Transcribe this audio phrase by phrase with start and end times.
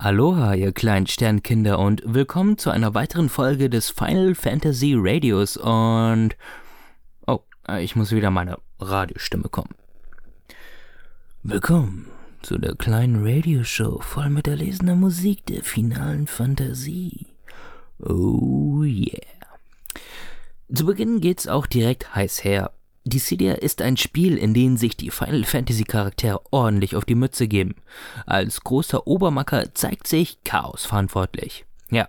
[0.00, 5.56] Aloha, ihr kleinen Sternkinder, und willkommen zu einer weiteren Folge des Final Fantasy Radios.
[5.56, 6.36] Und.
[7.26, 7.40] Oh,
[7.80, 9.74] ich muss wieder meine Radiostimme kommen.
[11.42, 12.06] Willkommen
[12.42, 17.26] zu der kleinen Radioshow voll mit erlesener Musik der finalen Fantasie.
[17.98, 19.18] Oh yeah.
[20.72, 22.70] Zu Beginn geht's auch direkt heiß her.
[23.08, 27.48] Dissidia ist ein Spiel, in dem sich die Final Fantasy Charaktere ordentlich auf die Mütze
[27.48, 27.74] geben.
[28.26, 31.64] Als großer Obermacker zeigt sich Chaos verantwortlich.
[31.90, 32.06] Ja,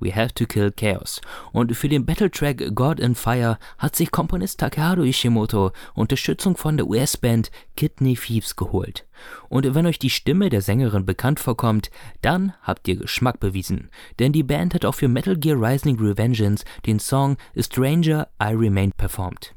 [0.00, 1.20] We Have to Kill Chaos.
[1.52, 6.86] Und für den Battletrack God in Fire hat sich Komponist Takeharu Ishimoto Unterstützung von der
[6.86, 9.06] US-Band Kidney Thieves geholt.
[9.48, 11.90] Und wenn euch die Stimme der Sängerin bekannt vorkommt,
[12.22, 13.90] dann habt ihr Geschmack bewiesen.
[14.18, 18.92] Denn die Band hat auch für Metal Gear Rising Revengeance den Song Stranger I Remain
[18.92, 19.54] performt.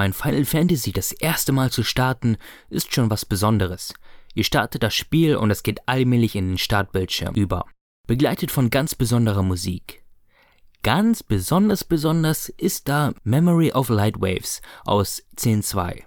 [0.00, 2.36] Ein Final Fantasy das erste Mal zu starten,
[2.68, 3.94] ist schon was Besonderes.
[4.34, 7.64] Ihr startet das Spiel und es geht allmählich in den Startbildschirm über,
[8.06, 10.04] begleitet von ganz besonderer Musik.
[10.82, 16.04] Ganz besonders besonders ist da Memory of Light Waves aus 10.2.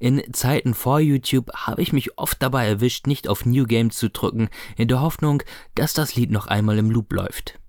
[0.00, 4.10] In Zeiten vor YouTube habe ich mich oft dabei erwischt, nicht auf New Game zu
[4.10, 5.42] drücken, in der Hoffnung,
[5.76, 7.60] dass das Lied noch einmal im Loop läuft.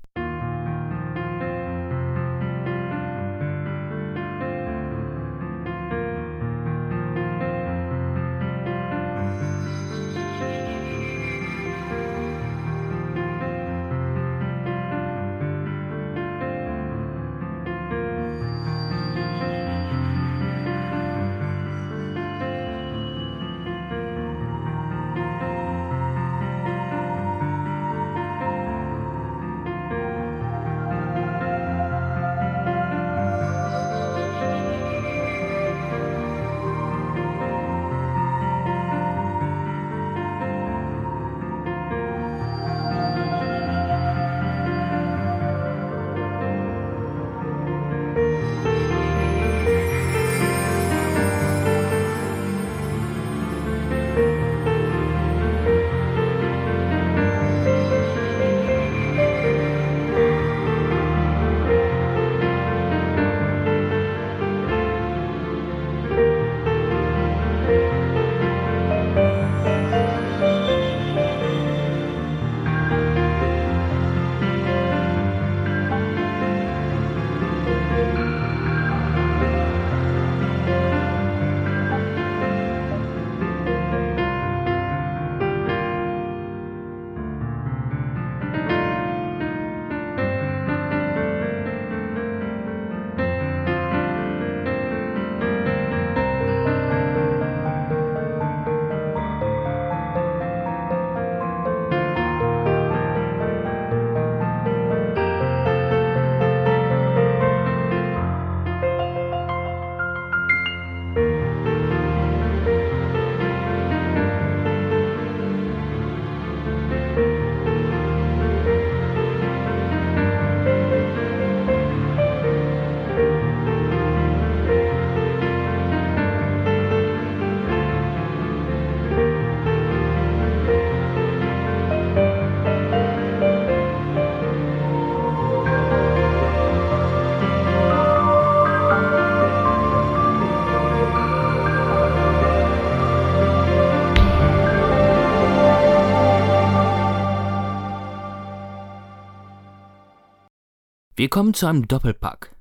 [151.33, 152.55] Wir kommen zu einem Doppelpack.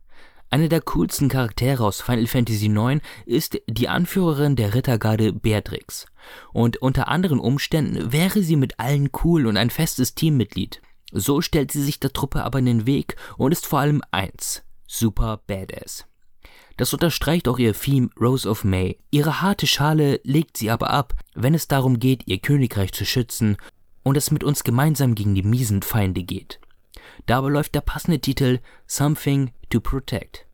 [0.48, 6.06] Einer der coolsten Charaktere aus Final Fantasy IX ist die Anführerin der Rittergarde Beatrix.
[6.54, 10.80] Und unter anderen Umständen wäre sie mit allen cool und ein festes Teammitglied.
[11.12, 14.62] So stellt sie sich der Truppe aber in den Weg und ist vor allem eins:
[14.86, 16.06] super badass.
[16.78, 18.98] Das unterstreicht auch ihr Theme Rose of May.
[19.10, 23.58] Ihre harte Schale legt sie aber ab, wenn es darum geht, ihr Königreich zu schützen
[24.02, 26.58] und es mit uns gemeinsam gegen die miesen Feinde geht.
[27.26, 30.46] Dabei läuft der passende Titel Something to Protect.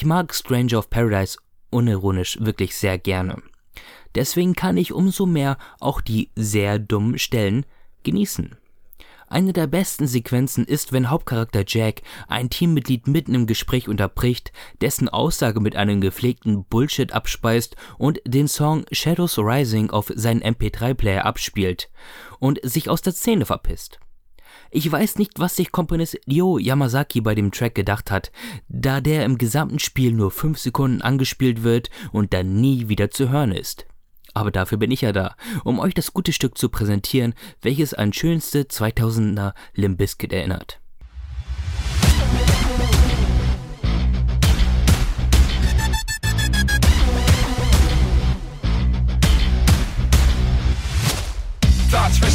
[0.00, 1.36] Ich mag Stranger of Paradise
[1.68, 3.42] unironisch wirklich sehr gerne.
[4.14, 7.66] Deswegen kann ich umso mehr auch die sehr dummen Stellen
[8.02, 8.56] genießen.
[9.26, 15.10] Eine der besten Sequenzen ist, wenn Hauptcharakter Jack ein Teammitglied mitten im Gespräch unterbricht, dessen
[15.10, 21.90] Aussage mit einem gepflegten Bullshit abspeist und den Song Shadows Rising auf seinen MP3-Player abspielt
[22.38, 24.00] und sich aus der Szene verpisst.
[24.70, 28.30] Ich weiß nicht, was sich Komponist Ryo Yamazaki bei dem Track gedacht hat,
[28.68, 33.30] da der im gesamten Spiel nur 5 Sekunden angespielt wird und dann nie wieder zu
[33.30, 33.86] hören ist.
[34.32, 38.12] Aber dafür bin ich ja da, um euch das gute Stück zu präsentieren, welches an
[38.12, 40.80] schönste 2000er Limbiskit erinnert.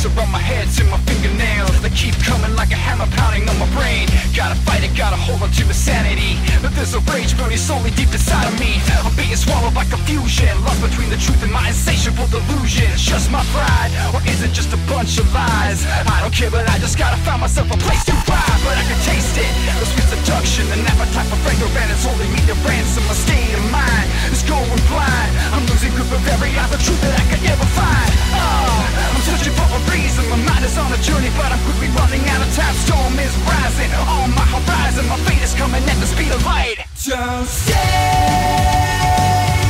[0.05, 1.73] Around my head to my fingernails.
[1.81, 4.07] They keep coming like a hammer pounding on my brain.
[4.35, 7.91] Gotta fight it, gotta hold on to my sanity But there's a rage burning slowly
[7.95, 8.83] deep inside of me.
[8.99, 12.91] I'm being swallowed by confusion Lost between the truth and my insatiable delusion.
[12.91, 15.87] It's just my pride, or is it just a bunch of lies?
[15.87, 18.83] I don't care but I just gotta find myself a place to ride But I
[18.85, 22.55] can taste it, the sweet seduction An appetite for fragrant and it's holding me to
[22.67, 24.07] ransom My state of mind.
[24.35, 25.31] Is going blind.
[25.55, 28.11] I'm losing grip of every other truth that I could ever find.
[28.35, 32.27] Oh, I'm searching for a My mind is on a journey but I'm quickly running
[32.27, 32.75] out of time.
[32.75, 35.07] Storm is rising on my horizon.
[35.07, 36.79] My fate is coming at the speed of light.
[37.05, 37.75] Don't stay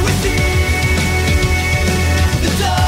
[0.01, 0.41] within
[2.41, 2.85] the dark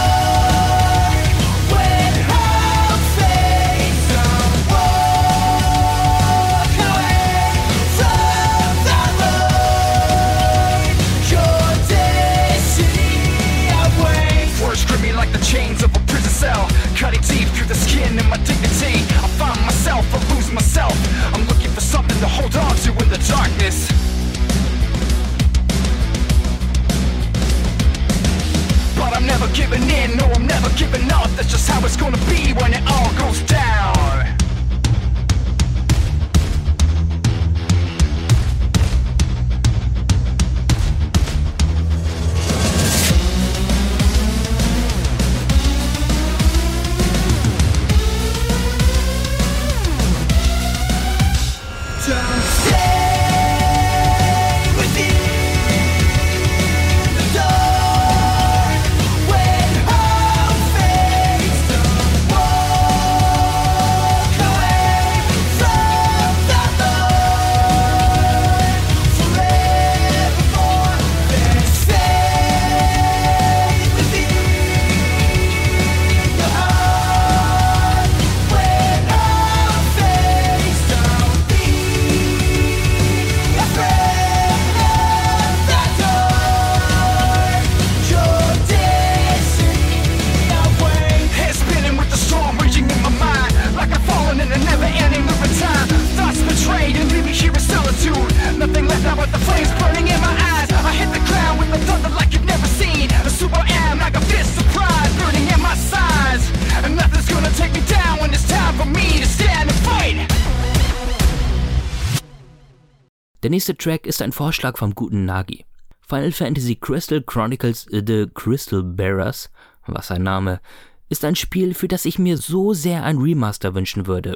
[113.48, 115.64] Der nächste Track ist ein Vorschlag vom guten Nagi.
[116.02, 119.50] Final Fantasy Crystal Chronicles The Crystal Bearers,
[119.86, 120.60] was ein Name,
[121.08, 124.36] ist ein Spiel, für das ich mir so sehr ein Remaster wünschen würde.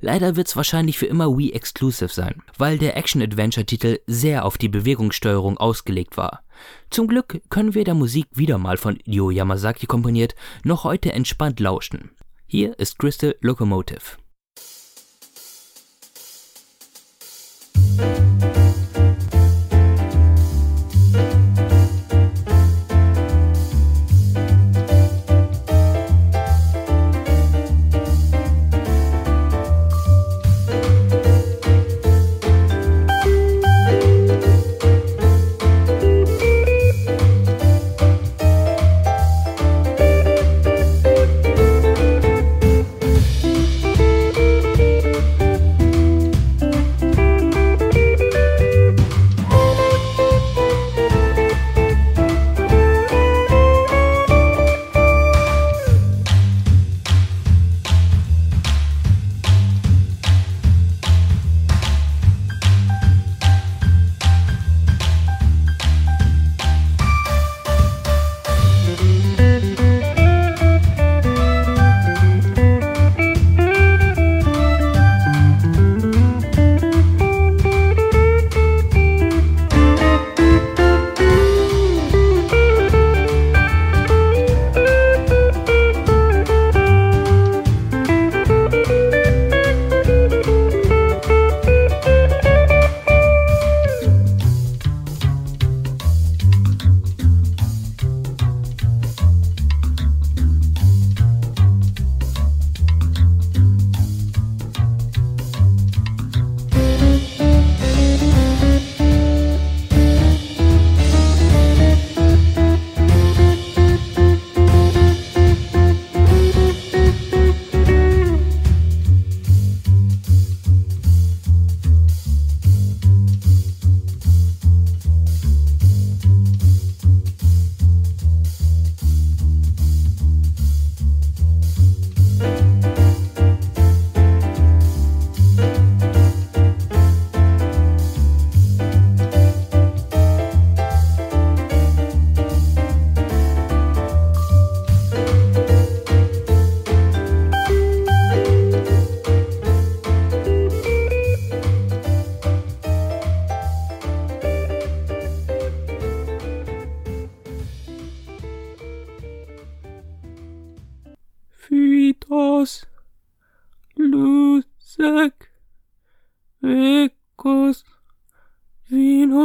[0.00, 5.56] Leider wird's wahrscheinlich für immer Wii Exclusive sein, weil der Action-Adventure-Titel sehr auf die Bewegungssteuerung
[5.56, 6.42] ausgelegt war.
[6.90, 11.60] Zum Glück können wir der Musik wieder mal von Ryo Yamazaki komponiert noch heute entspannt
[11.60, 12.10] lauschen.
[12.46, 14.18] Hier ist Crystal Locomotive.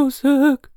[0.06, 0.70] Vinusek.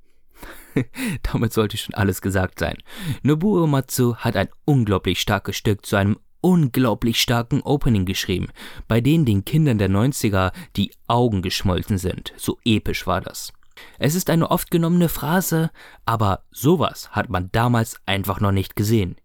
[1.24, 2.78] Damit sollte schon alles gesagt sein.
[3.24, 8.48] Nobuo Matsu hat ein unglaublich starkes Stück zu einem unglaublich starken Opening geschrieben,
[8.88, 12.34] bei denen den Kindern der 90er die Augen geschmolzen sind.
[12.38, 13.52] So episch war das.
[13.98, 15.70] Es ist eine oft genommene Phrase,
[16.06, 19.16] aber sowas hat man damals einfach noch nicht gesehen.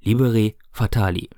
[0.00, 1.30] Libere Fatali.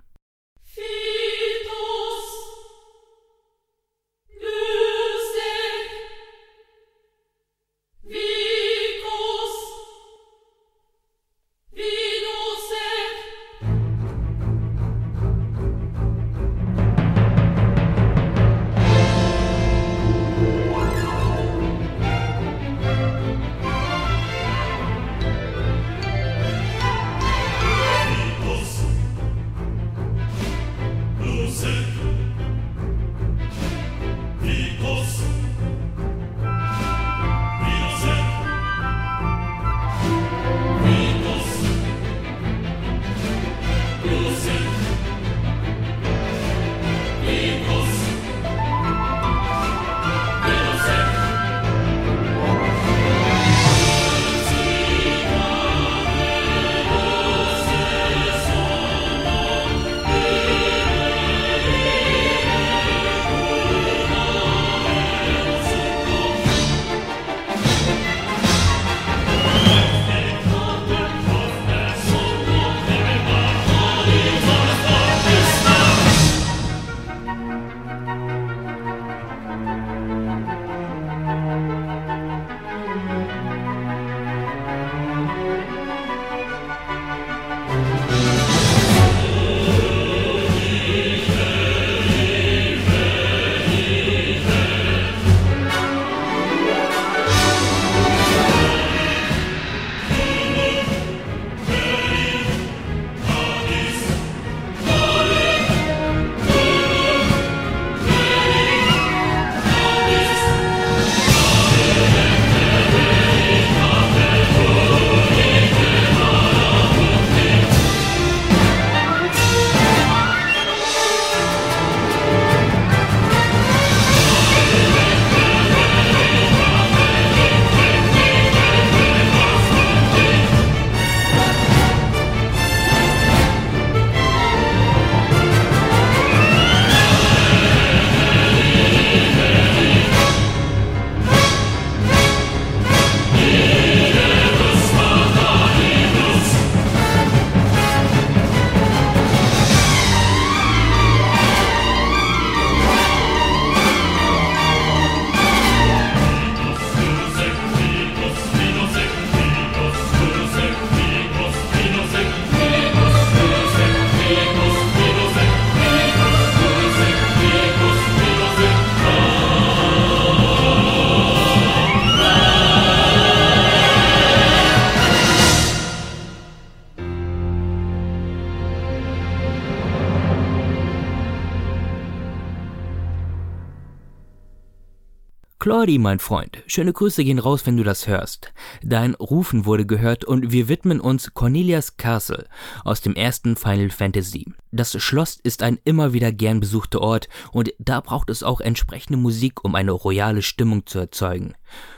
[185.68, 188.54] Claudi, mein Freund, schöne Grüße gehen raus, wenn du das hörst.
[188.82, 192.46] Dein Rufen wurde gehört und wir widmen uns Cornelias Castle
[192.86, 194.46] aus dem ersten Final Fantasy.
[194.72, 199.18] Das Schloss ist ein immer wieder gern besuchter Ort und da braucht es auch entsprechende
[199.18, 201.52] Musik, um eine royale Stimmung zu erzeugen.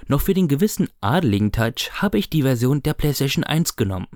[0.09, 4.09] Noch für den gewissen adeligen Touch habe ich die Version der PlayStation 1 genommen.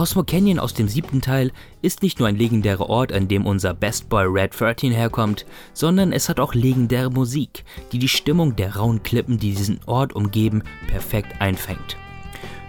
[0.00, 3.74] Cosmo Canyon aus dem siebten Teil ist nicht nur ein legendärer Ort, an dem unser
[3.74, 8.76] Best Boy Red 13 herkommt, sondern es hat auch legendäre Musik, die die Stimmung der
[8.76, 11.98] rauen Klippen, die diesen Ort umgeben, perfekt einfängt.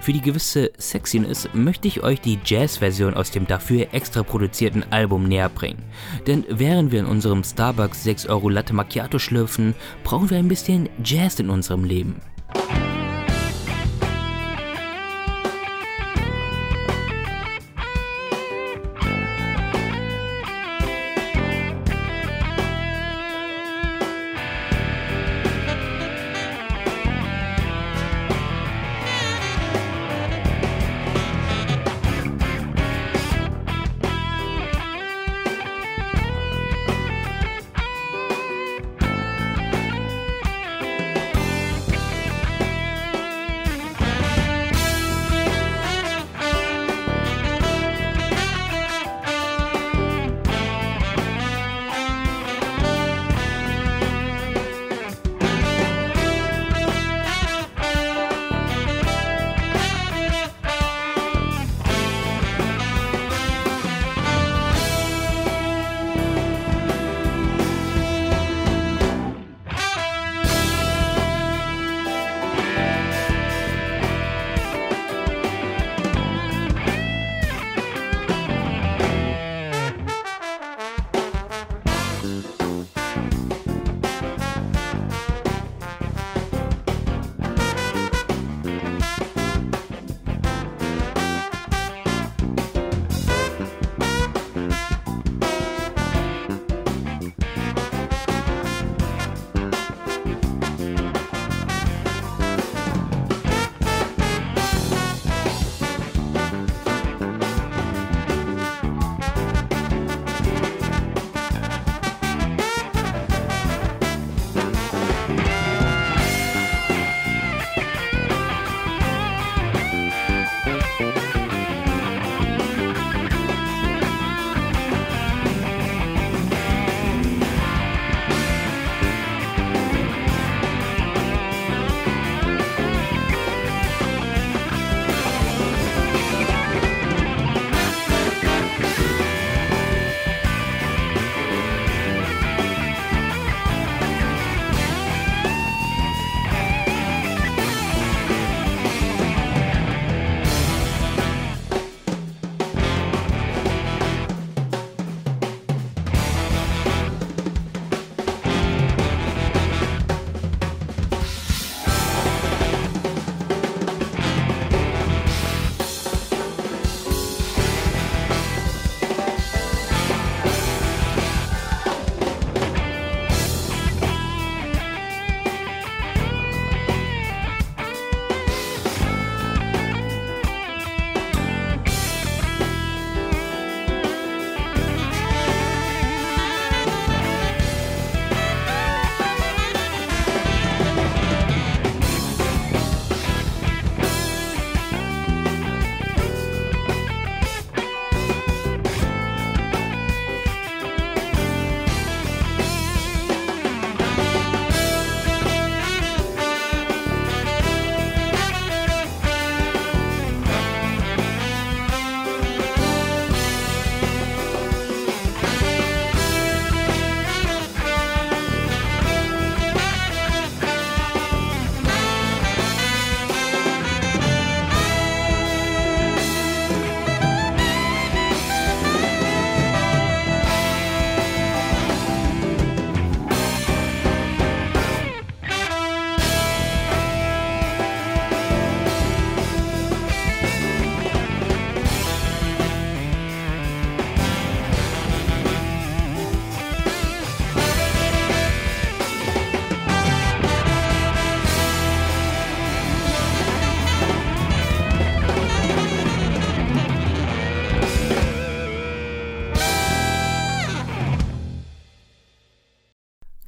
[0.02, 5.24] Für die gewisse Sexiness möchte ich euch die Jazz-Version aus dem dafür extra produzierten Album
[5.24, 5.84] näher bringen.
[6.28, 10.90] Denn während wir in unserem Starbucks 6 Euro Latte Macchiato schlürfen, brauchen wir ein bisschen
[11.02, 12.18] Jazz in unserem Leben.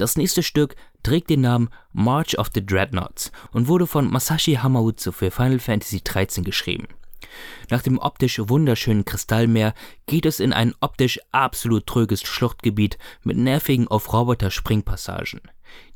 [0.03, 5.13] Das nächste Stück trägt den Namen March of the Dreadnoughts und wurde von Masashi Hamauzu
[5.13, 6.89] für Final Fantasy XIII geschrieben.
[7.69, 9.73] Nach dem optisch wunderschönen Kristallmeer
[10.05, 15.39] geht es in ein optisch absolut tröges Schluchtgebiet mit nervigen Auf-Roboter-Springpassagen.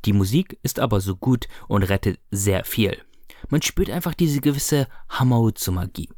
[0.06, 2.96] Die Musik ist aber so gut und rettet sehr viel.
[3.50, 6.08] Man spürt einfach diese gewisse Hamauzu-Magie.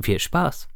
[0.00, 0.68] Viel Spaß!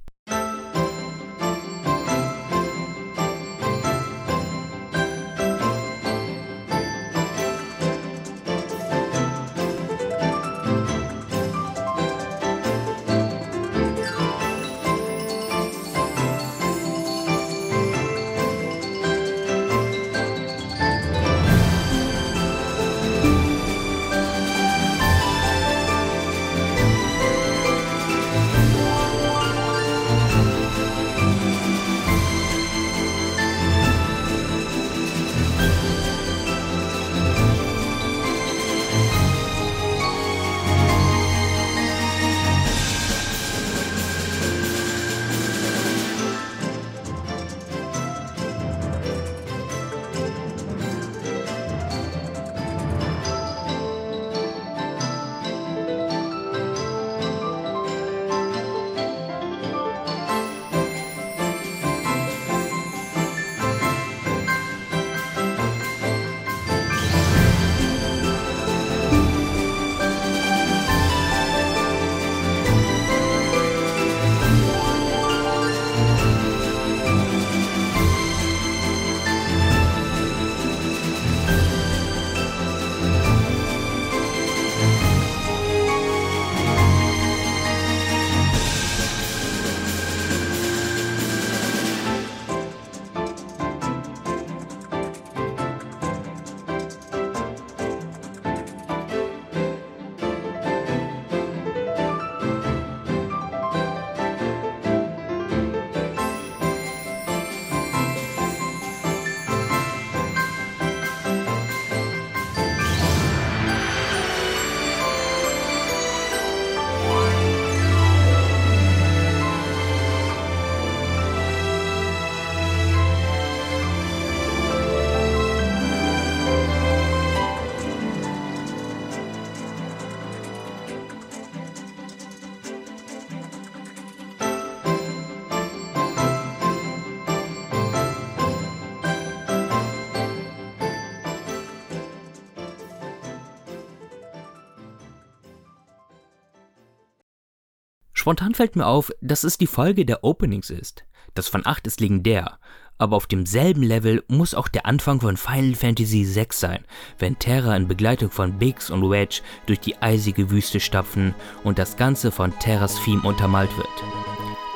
[148.31, 151.05] Spontan fällt mir auf, dass es die Folge der Openings ist.
[151.35, 152.61] Das von 8 ist legendär,
[152.97, 156.85] aber auf demselben Level muss auch der Anfang von Final Fantasy VI sein,
[157.19, 161.97] wenn Terra in Begleitung von Biggs und Wedge durch die eisige Wüste stapfen und das
[161.97, 163.88] Ganze von Terras Theme untermalt wird.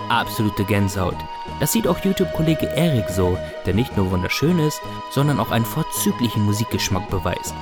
[0.08, 1.14] Absolute Gänsehaut.
[1.60, 4.80] Das sieht auch YouTube-Kollege Erik so, der nicht nur wunderschön ist,
[5.12, 7.54] sondern auch einen vorzüglichen Musikgeschmack beweist.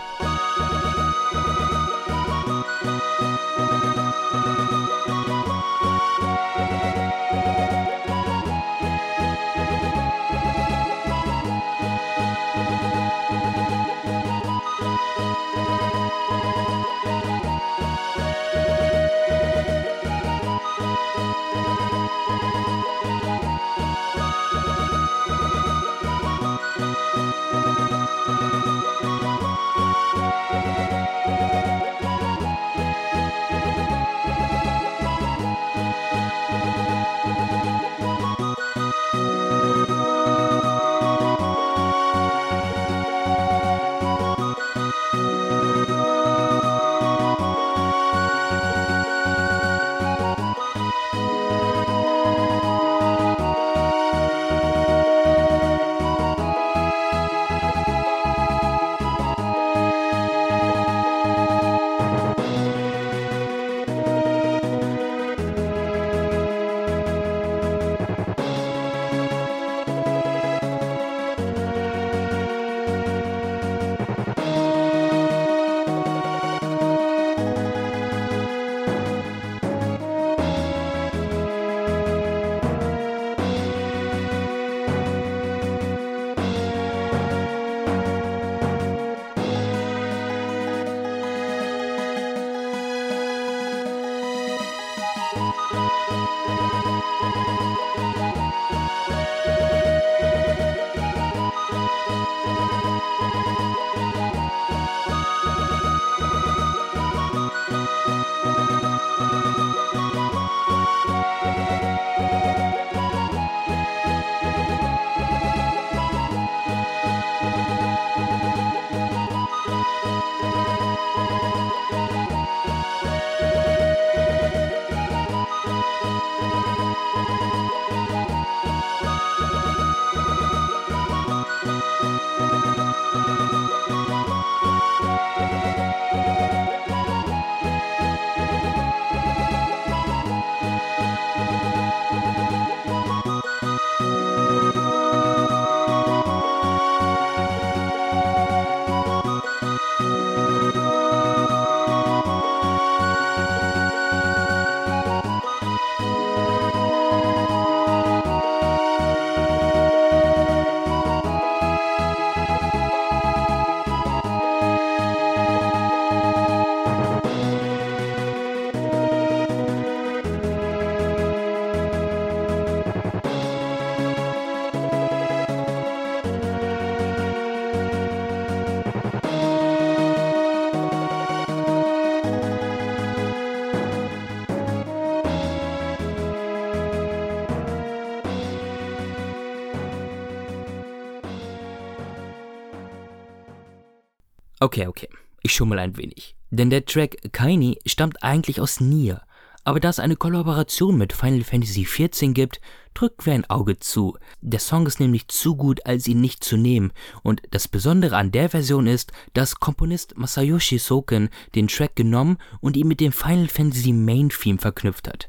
[194.63, 195.09] Okay, okay,
[195.43, 196.37] ich schummel ein wenig.
[196.51, 199.21] Denn der Track Kaini stammt eigentlich aus Nier.
[199.65, 202.61] Aber da es eine Kollaboration mit Final Fantasy XIV gibt,
[202.95, 204.17] drücken wir ein Auge zu.
[204.41, 206.93] Der Song ist nämlich zu gut, als ihn nicht zu nehmen.
[207.25, 212.77] Und das Besondere an der Version ist, dass Komponist Masayoshi Soken den Track genommen und
[212.77, 215.29] ihn mit dem Final Fantasy Main Theme verknüpft hat.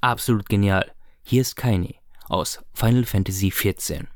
[0.00, 0.90] Absolut genial.
[1.22, 4.08] Hier ist Kaini aus Final Fantasy XIV.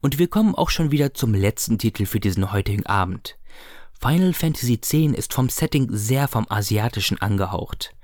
[0.00, 3.36] Und wir kommen auch schon wieder zum letzten Titel für diesen heutigen Abend.
[4.00, 7.94] Final Fantasy X ist vom Setting sehr vom Asiatischen angehaucht.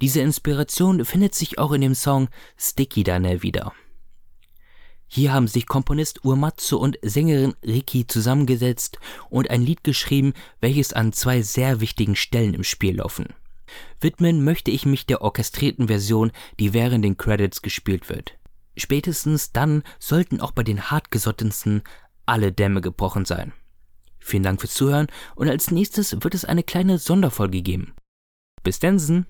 [0.00, 3.72] Diese Inspiration findet sich auch in dem Song Sticky Dane wieder.
[5.08, 11.12] Hier haben sich Komponist Uematsu und Sängerin Riki zusammengesetzt und ein Lied geschrieben, welches an
[11.12, 13.34] zwei sehr wichtigen Stellen im Spiel laufen.
[14.00, 16.30] Widmen möchte ich mich der orchestrierten Version,
[16.60, 18.38] die während den Credits gespielt wird.
[18.76, 21.82] Spätestens dann sollten auch bei den hartgesottensten
[22.26, 23.52] alle Dämme gebrochen sein.
[24.18, 27.94] Vielen Dank fürs Zuhören und als nächstes wird es eine kleine Sonderfolge geben.
[28.62, 29.26] Bis Densen!